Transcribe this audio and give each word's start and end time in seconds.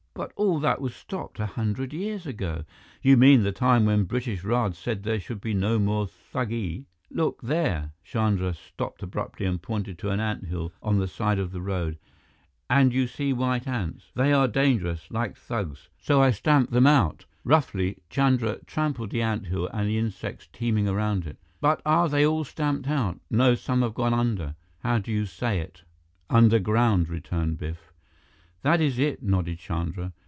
"But 0.13 0.33
all 0.35 0.59
that 0.59 0.81
was 0.81 0.93
stopped 0.93 1.39
a 1.39 1.47
hundred 1.47 1.93
years 1.93 2.27
ago" 2.27 2.63
"You 3.01 3.17
mean 3.17 3.41
the 3.41 3.53
time 3.53 3.85
when 3.85 4.03
British 4.03 4.43
Raj 4.43 4.75
said 4.75 5.01
there 5.01 5.19
should 5.21 5.41
be 5.41 5.53
no 5.55 5.79
more 5.79 6.05
thugee? 6.05 6.85
Look 7.09 7.41
there" 7.41 7.93
Chandra 8.03 8.53
stopped 8.53 9.01
abruptly 9.01 9.47
and 9.47 9.59
pointed 9.61 9.97
to 9.99 10.09
an 10.11 10.19
anthill 10.19 10.73
at 10.85 10.97
the 10.99 11.07
side 11.07 11.39
of 11.39 11.51
the 11.51 11.61
road 11.61 11.97
"and 12.69 12.93
you 12.93 13.07
see 13.07 13.33
white 13.33 13.67
ants. 13.67 14.11
They 14.13 14.31
are 14.33 14.47
dangerous, 14.49 15.09
like 15.09 15.37
thugs, 15.37 15.89
so 15.97 16.21
I 16.21 16.29
stamp 16.31 16.69
them 16.71 16.85
out." 16.85 17.25
Roughly, 17.43 17.97
Chandra 18.09 18.59
trampled 18.65 19.09
the 19.11 19.23
anthill 19.23 19.69
and 19.69 19.89
the 19.89 19.97
insects 19.97 20.49
teeming 20.53 20.87
around 20.89 21.25
it. 21.25 21.39
"But 21.61 21.81
are 21.83 22.09
they 22.09 22.27
all 22.27 22.43
stamped 22.43 22.87
out? 22.87 23.19
No, 23.31 23.55
some 23.55 23.81
have 23.81 23.95
gone 23.95 24.13
under 24.13 24.55
how 24.79 24.99
do 24.99 25.09
you 25.11 25.25
say 25.25 25.61
it?" 25.61 25.81
"Underground," 26.29 27.09
returned 27.09 27.57
Biff. 27.57 27.87
"That 28.63 28.79
is 28.79 28.99
it," 28.99 29.23
nodded 29.23 29.57
Chandra. 29.57 30.13